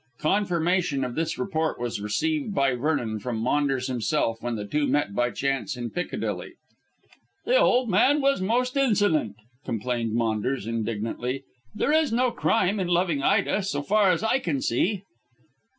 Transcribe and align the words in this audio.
Confirmation 0.19 1.03
of 1.05 1.13
this 1.13 1.37
report 1.37 1.79
was 1.79 2.01
received 2.01 2.55
by 2.55 2.73
Vernon 2.73 3.19
from 3.19 3.37
Maunders 3.37 3.85
himself, 3.85 4.41
when 4.41 4.55
the 4.55 4.65
two 4.65 4.87
met 4.87 5.13
by 5.13 5.29
chance 5.29 5.77
in 5.77 5.91
Piccadilly. 5.91 6.53
"The 7.45 7.57
old 7.59 7.87
man 7.87 8.19
was 8.19 8.41
most 8.41 8.75
insolent," 8.75 9.35
complained 9.63 10.15
Maunders 10.15 10.65
indignantly; 10.65 11.43
"There 11.75 11.91
is 11.91 12.11
no 12.11 12.31
crime 12.31 12.79
in 12.79 12.87
loving 12.87 13.21
Ida, 13.21 13.61
so 13.61 13.83
far 13.83 14.09
as 14.09 14.23
I 14.23 14.39
can 14.39 14.59
see." 14.59 15.03